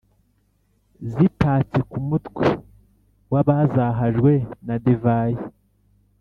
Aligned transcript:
zitatse 1.13 1.79
ku 1.91 1.99
mutwe 2.09 2.45
w’abazahajwe 3.31 4.31
na 4.65 4.75
divayi. 4.83 5.39